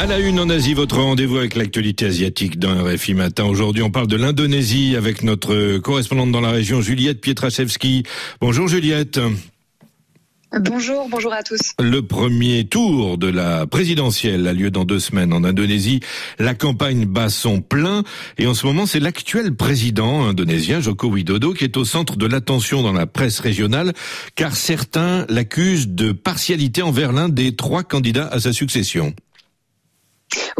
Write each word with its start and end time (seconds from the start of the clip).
À 0.00 0.06
la 0.06 0.18
une 0.18 0.40
en 0.40 0.48
Asie, 0.48 0.72
votre 0.72 0.96
rendez-vous 0.96 1.36
avec 1.36 1.54
l'actualité 1.54 2.06
asiatique 2.06 2.58
d'un 2.58 2.84
RFI 2.84 3.12
Matin. 3.12 3.44
Aujourd'hui, 3.44 3.82
on 3.82 3.90
parle 3.90 4.06
de 4.06 4.16
l'Indonésie 4.16 4.96
avec 4.96 5.22
notre 5.22 5.76
correspondante 5.76 6.32
dans 6.32 6.40
la 6.40 6.52
région, 6.52 6.80
Juliette 6.80 7.20
Pietraszewski. 7.20 8.04
Bonjour 8.40 8.66
Juliette. 8.66 9.20
Bonjour, 10.58 11.06
bonjour 11.10 11.34
à 11.34 11.42
tous. 11.42 11.74
Le 11.78 12.00
premier 12.00 12.64
tour 12.64 13.18
de 13.18 13.26
la 13.26 13.66
présidentielle 13.66 14.48
a 14.48 14.54
lieu 14.54 14.70
dans 14.70 14.86
deux 14.86 15.00
semaines 15.00 15.34
en 15.34 15.44
Indonésie. 15.44 16.00
La 16.38 16.54
campagne 16.54 17.04
bat 17.04 17.28
son 17.28 17.60
plein 17.60 18.02
et 18.38 18.46
en 18.46 18.54
ce 18.54 18.64
moment 18.64 18.86
c'est 18.86 19.00
l'actuel 19.00 19.54
président 19.54 20.24
indonésien 20.24 20.80
Joko 20.80 21.08
Widodo 21.08 21.52
qui 21.52 21.64
est 21.64 21.76
au 21.76 21.84
centre 21.84 22.16
de 22.16 22.24
l'attention 22.24 22.82
dans 22.82 22.94
la 22.94 23.06
presse 23.06 23.38
régionale 23.38 23.92
car 24.34 24.56
certains 24.56 25.26
l'accusent 25.28 25.88
de 25.88 26.12
partialité 26.12 26.80
envers 26.80 27.12
l'un 27.12 27.28
des 27.28 27.54
trois 27.54 27.82
candidats 27.82 28.28
à 28.28 28.40
sa 28.40 28.54
succession. 28.54 29.14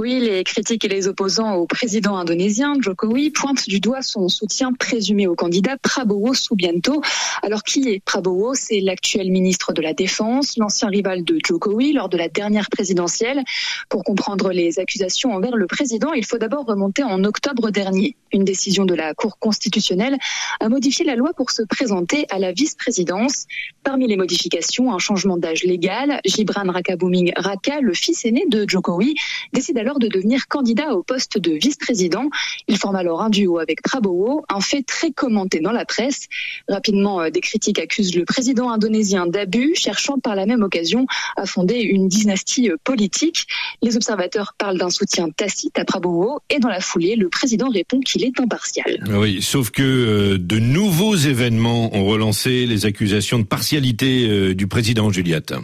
Oui, 0.01 0.19
les 0.19 0.45
critiques 0.45 0.87
et 0.87 0.89
les 0.89 1.09
opposants 1.09 1.57
au 1.57 1.67
président 1.67 2.17
indonésien 2.17 2.73
Jokowi 2.81 3.29
pointent 3.29 3.69
du 3.69 3.81
doigt 3.81 4.01
son 4.01 4.31
soutien 4.31 4.73
présumé 4.73 5.27
au 5.27 5.35
candidat 5.35 5.77
Prabowo 5.77 6.33
Subianto. 6.33 7.03
Alors 7.43 7.63
qui 7.63 7.87
est 7.87 8.03
Prabowo? 8.03 8.55
C'est 8.55 8.81
l'actuel 8.81 9.31
ministre 9.31 9.75
de 9.75 9.83
la 9.83 9.93
Défense, 9.93 10.57
l'ancien 10.57 10.89
rival 10.89 11.23
de 11.23 11.39
Jokowi 11.47 11.93
lors 11.93 12.09
de 12.09 12.17
la 12.17 12.31
dernière 12.31 12.71
présidentielle. 12.71 13.43
Pour 13.91 14.03
comprendre 14.03 14.53
les 14.53 14.79
accusations 14.79 15.35
envers 15.35 15.55
le 15.55 15.67
président, 15.67 16.15
il 16.15 16.25
faut 16.25 16.39
d'abord 16.39 16.65
remonter 16.65 17.03
en 17.03 17.23
octobre 17.25 17.69
dernier. 17.69 18.17
Une 18.33 18.45
décision 18.45 18.87
de 18.87 18.95
la 18.95 19.13
Cour 19.13 19.39
constitutionnelle 19.39 20.17
a 20.61 20.71
modifié 20.71 21.05
la 21.05 21.15
loi 21.15 21.35
pour 21.35 21.51
se 21.51 21.61
présenter 21.61 22.25
à 22.31 22.39
la 22.39 22.53
vice-présidence. 22.53 23.45
Parmi 23.83 24.07
les 24.07 24.17
modifications, 24.17 24.95
un 24.95 24.99
changement 24.99 25.37
d'âge 25.37 25.63
légal. 25.65 26.21
Gibran 26.25 26.73
Rakabuming 26.73 27.35
Raka, 27.37 27.83
le 27.83 27.93
fils 27.93 28.25
aîné 28.25 28.47
de 28.49 28.65
Jokowi, 28.67 29.15
décide 29.53 29.77
alors 29.77 29.90
de 29.99 30.09
devenir 30.09 30.47
candidat 30.49 30.95
au 30.95 31.03
poste 31.03 31.39
de 31.39 31.53
vice-président. 31.53 32.29
Il 32.69 32.77
forme 32.77 32.97
alors 32.97 33.23
un 33.23 33.31
duo 33.31 33.59
avec 33.59 33.83
Prabowo, 33.83 34.45
un 34.49 34.61
fait 34.61 34.83
très 34.83 35.11
commenté 35.11 35.61
dans 35.61 35.73
la 35.73 35.85
presse. 35.85 36.29
Rapidement, 36.69 37.21
euh, 37.21 37.31
des 37.31 37.41
critiques 37.41 37.79
accusent 37.79 38.15
le 38.15 38.25
président 38.25 38.71
indonésien 38.71 39.27
d'abus, 39.27 39.75
cherchant 39.75 40.19
par 40.19 40.35
la 40.35 40.47
même 40.47 40.63
occasion 40.63 41.07
à 41.37 41.47
fonder 41.47 41.81
une 41.81 42.09
dynastie 42.09 42.71
euh, 42.71 42.77
politique. 42.85 43.47
Les 43.83 43.97
observateurs 43.97 44.55
parlent 44.57 44.79
d'un 44.79 44.91
soutien 44.91 45.29
tacite 45.31 45.79
à 45.79 45.85
Prabowo 45.85 46.41
et 46.51 46.59
dans 46.59 46.69
la 46.69 46.81
foulée, 46.81 47.17
le 47.17 47.29
président 47.29 47.69
répond 47.69 48.01
qu'il 48.01 48.25
est 48.25 48.39
impartial. 48.41 49.03
Oui, 49.11 49.43
sauf 49.43 49.71
que 49.71 49.83
euh, 49.83 50.39
de 50.39 50.59
nouveaux 50.59 51.17
événements 51.17 51.95
ont 51.95 52.05
relancé 52.05 52.67
les 52.67 52.87
accusations 52.87 53.39
de 53.39 53.45
partialité 53.45 54.55
du 54.55 54.67
président 54.67 55.11
Juliette. 55.11 55.55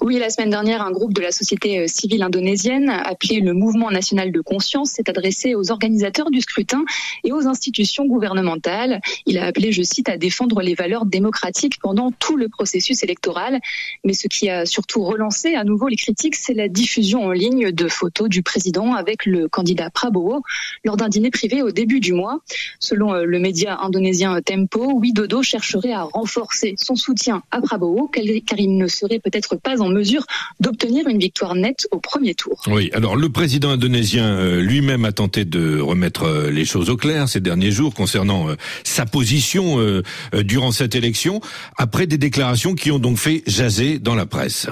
Oui, 0.00 0.18
la 0.18 0.30
semaine 0.30 0.50
dernière, 0.50 0.82
un 0.82 0.90
groupe 0.90 1.12
de 1.14 1.20
la 1.20 1.32
société 1.32 1.80
euh, 1.80 1.86
civile 1.86 2.22
indonésienne, 2.22 2.90
appelé 2.90 3.40
le 3.40 3.52
Mouvement 3.52 3.90
national 3.90 4.32
de 4.32 4.40
conscience, 4.40 4.90
s'est 4.90 5.08
adressé 5.08 5.54
aux 5.54 5.70
organisateurs 5.70 6.30
du 6.30 6.40
scrutin 6.40 6.84
et 7.22 7.32
aux 7.32 7.46
institutions 7.46 8.06
gouvernementales. 8.06 9.00
Il 9.26 9.38
a 9.38 9.46
appelé, 9.46 9.72
je 9.72 9.82
cite, 9.82 10.08
à 10.08 10.16
défendre 10.16 10.60
les 10.60 10.74
valeurs 10.74 11.06
démocratiques 11.06 11.78
pendant 11.80 12.10
tout 12.10 12.36
le 12.36 12.48
processus 12.48 13.02
électoral. 13.02 13.60
Mais 14.04 14.12
ce 14.12 14.28
qui 14.28 14.48
a 14.48 14.66
surtout 14.66 15.02
relancé 15.02 15.54
à 15.54 15.64
nouveau 15.64 15.88
les 15.88 15.96
critiques, 15.96 16.36
c'est 16.36 16.54
la 16.54 16.68
diffusion 16.68 17.24
en 17.24 17.32
ligne 17.32 17.72
de 17.72 17.88
photos 17.88 18.28
du 18.28 18.42
président 18.42 18.94
avec 18.94 19.26
le 19.26 19.48
candidat 19.48 19.90
Prabowo 19.90 20.42
lors 20.84 20.96
d'un 20.96 21.08
dîner 21.08 21.30
privé 21.30 21.62
au 21.62 21.70
début 21.70 22.00
du 22.00 22.12
mois. 22.12 22.40
Selon 22.78 23.14
euh, 23.14 23.24
le 23.24 23.38
média 23.38 23.78
indonésien 23.80 24.40
Tempo, 24.42 24.92
Widodo 24.92 25.42
chercherait 25.42 25.92
à 25.92 26.02
renforcer 26.02 26.74
son 26.76 26.96
soutien 26.96 27.42
à 27.50 27.60
Prabowo 27.60 28.08
car 28.08 28.58
il 28.58 28.76
ne 28.76 28.86
serait 28.86 29.18
peut-être 29.18 29.56
pas 29.64 29.80
en 29.82 29.88
mesure 29.88 30.24
d'obtenir 30.60 31.08
une 31.08 31.18
victoire 31.18 31.56
nette 31.56 31.88
au 31.90 31.98
premier 31.98 32.34
tour. 32.34 32.62
Oui, 32.68 32.90
alors 32.92 33.16
le 33.16 33.28
président 33.28 33.70
indonésien 33.70 34.26
euh, 34.26 34.60
lui-même 34.60 35.04
a 35.04 35.12
tenté 35.12 35.44
de 35.44 35.80
remettre 35.80 36.24
euh, 36.24 36.50
les 36.50 36.64
choses 36.64 36.90
au 36.90 36.96
clair 36.96 37.28
ces 37.28 37.40
derniers 37.40 37.72
jours 37.72 37.94
concernant 37.94 38.48
euh, 38.48 38.56
sa 38.84 39.06
position 39.06 39.54
durant 40.32 40.70
cette 40.70 40.94
élection, 40.94 41.40
après 41.76 42.06
des 42.06 42.18
déclarations 42.18 42.74
qui 42.74 42.90
ont 42.90 42.98
donc 42.98 43.16
fait 43.16 43.42
jaser 43.46 43.98
dans 43.98 44.14
la 44.14 44.26
presse. 44.26 44.68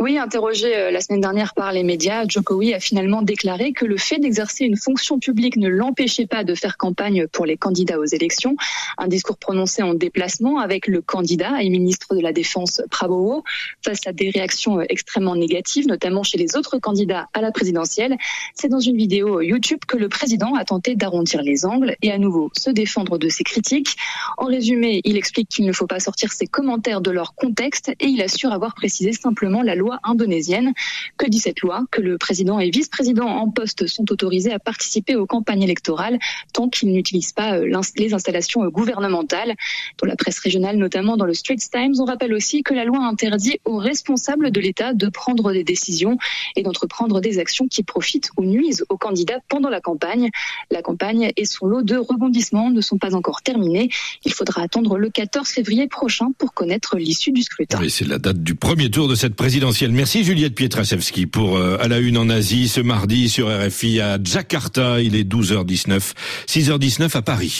Oui, 0.00 0.16
interrogé 0.16 0.76
euh, 0.76 0.92
la 0.92 1.00
semaine 1.00 1.20
dernière 1.20 1.54
par 1.54 1.72
les 1.72 1.82
médias, 1.82 2.24
Jokowi 2.24 2.72
a 2.72 2.78
finalement 2.78 3.20
déclaré 3.20 3.72
que 3.72 3.84
le 3.84 3.96
fait 3.96 4.20
d'exercer 4.20 4.64
une 4.64 4.76
fonction 4.76 5.18
publique 5.18 5.56
ne 5.56 5.68
l'empêchait 5.68 6.28
pas 6.28 6.44
de 6.44 6.54
faire 6.54 6.76
campagne 6.76 7.26
pour 7.26 7.46
les 7.46 7.56
candidats 7.56 7.98
aux 7.98 8.04
élections. 8.04 8.54
Un 8.96 9.08
discours 9.08 9.38
prononcé 9.38 9.82
en 9.82 9.94
déplacement 9.94 10.60
avec 10.60 10.86
le 10.86 11.02
candidat 11.02 11.60
et 11.62 11.68
ministre 11.68 12.14
de 12.14 12.20
la 12.20 12.32
Défense 12.32 12.80
Prabowo 12.92 13.42
face 13.84 14.06
à 14.06 14.12
des 14.12 14.30
réactions 14.30 14.78
euh, 14.78 14.84
extrêmement 14.88 15.34
négatives, 15.34 15.88
notamment 15.88 16.22
chez 16.22 16.38
les 16.38 16.54
autres 16.54 16.78
candidats 16.78 17.26
à 17.34 17.40
la 17.40 17.50
présidentielle. 17.50 18.16
C'est 18.54 18.68
dans 18.68 18.78
une 18.78 18.96
vidéo 18.96 19.40
YouTube 19.40 19.80
que 19.84 19.96
le 19.96 20.08
président 20.08 20.54
a 20.54 20.64
tenté 20.64 20.94
d'arrondir 20.94 21.42
les 21.42 21.66
angles 21.66 21.96
et 22.02 22.12
à 22.12 22.18
nouveau 22.18 22.52
se 22.56 22.70
défendre 22.70 23.18
de 23.18 23.28
ses 23.28 23.42
critiques. 23.42 23.96
En 24.36 24.46
résumé, 24.46 25.00
il 25.02 25.16
explique 25.16 25.48
qu'il 25.48 25.66
ne 25.66 25.72
faut 25.72 25.88
pas 25.88 25.98
sortir 25.98 26.30
ses 26.30 26.46
commentaires 26.46 27.00
de 27.00 27.10
leur 27.10 27.34
contexte 27.34 27.88
et 27.98 28.06
il 28.06 28.22
assure 28.22 28.52
avoir 28.52 28.76
précisé 28.76 29.12
simplement 29.12 29.60
la 29.60 29.74
loi 29.74 29.87
indonésienne. 30.04 30.72
Que 31.16 31.26
dit 31.26 31.38
cette 31.38 31.60
loi? 31.60 31.84
Que 31.90 32.00
le 32.00 32.18
président 32.18 32.58
et 32.58 32.70
vice-président 32.70 33.26
en 33.26 33.50
poste 33.50 33.86
sont 33.86 34.10
autorisés 34.10 34.52
à 34.52 34.58
participer 34.58 35.16
aux 35.16 35.26
campagnes 35.26 35.62
électorales 35.62 36.18
tant 36.52 36.68
qu'ils 36.68 36.92
n'utilisent 36.92 37.32
pas 37.32 37.58
euh, 37.58 37.80
les 37.96 38.14
installations 38.14 38.64
euh, 38.64 38.70
gouvernementales. 38.70 39.54
Dans 40.00 40.06
la 40.06 40.16
presse 40.16 40.38
régionale, 40.38 40.76
notamment 40.76 41.16
dans 41.16 41.24
le 41.24 41.34
Straits 41.34 41.70
Times, 41.70 41.94
on 41.98 42.04
rappelle 42.04 42.32
aussi 42.32 42.62
que 42.62 42.74
la 42.74 42.84
loi 42.84 42.98
interdit 42.98 43.58
aux 43.64 43.78
responsables 43.78 44.50
de 44.50 44.60
l'État 44.60 44.94
de 44.94 45.08
prendre 45.08 45.52
des 45.52 45.64
décisions 45.64 46.18
et 46.56 46.62
d'entreprendre 46.62 47.20
des 47.20 47.38
actions 47.38 47.68
qui 47.68 47.82
profitent 47.82 48.30
ou 48.36 48.44
nuisent 48.44 48.84
aux 48.88 48.96
candidats 48.96 49.40
pendant 49.48 49.68
la 49.68 49.80
campagne. 49.80 50.30
La 50.70 50.82
campagne 50.82 51.32
et 51.36 51.44
son 51.44 51.66
lot 51.66 51.82
de 51.82 51.96
rebondissements 51.96 52.70
ne 52.70 52.80
sont 52.80 52.98
pas 52.98 53.14
encore 53.14 53.42
terminés. 53.42 53.90
Il 54.24 54.32
faudra 54.32 54.62
attendre 54.62 54.98
le 54.98 55.10
14 55.10 55.48
février 55.48 55.88
prochain 55.88 56.32
pour 56.38 56.54
connaître 56.54 56.96
l'issue 56.96 57.32
du 57.32 57.42
scrutin. 57.42 57.80
c'est 57.88 58.06
la 58.06 58.18
date 58.18 58.42
du 58.42 58.54
premier 58.54 58.90
tour 58.90 59.08
de 59.08 59.14
cette 59.14 59.34
présidentielle 59.34 59.77
Merci 59.86 60.24
Juliette 60.24 60.54
Pietraszewski 60.54 61.26
pour 61.26 61.56
euh, 61.56 61.76
à 61.80 61.86
la 61.86 61.98
une 61.98 62.18
en 62.18 62.28
Asie 62.28 62.68
ce 62.68 62.80
mardi 62.80 63.28
sur 63.28 63.48
RFI 63.48 64.00
à 64.00 64.18
Jakarta. 64.22 65.00
Il 65.00 65.14
est 65.14 65.22
12h19, 65.22 66.14
6h19 66.48 67.16
à 67.16 67.22
Paris. 67.22 67.56